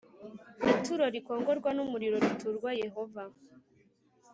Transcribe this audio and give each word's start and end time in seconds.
ituro 0.73 1.05
rikongorwa 1.15 1.69
n 1.73 1.79
umuriro 1.85 2.15
riturwa 2.25 2.69
Yehova 2.83 3.23